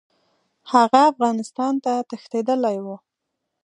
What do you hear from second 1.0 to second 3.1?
افغانستان ته تښتېدلی وو.